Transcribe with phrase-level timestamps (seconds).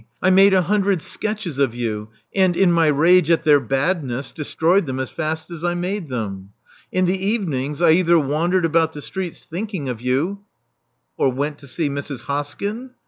[0.19, 4.87] I made a hundred sketches of you, and, in my rage at their badness, destroyed
[4.87, 6.53] them as fast as I made them.
[6.91, 10.39] In the evenings, I either wandered about the streets thinking of you
[11.17, 12.23] Or went to see Mrs.
[12.23, 12.95] Hoskyn?"